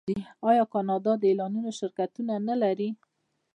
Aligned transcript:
آیا 0.49 0.63
کاناډا 0.73 1.13
د 1.17 1.23
اعلاناتو 1.29 1.77
شرکتونه 1.79 2.33
نلري؟ 2.47 2.89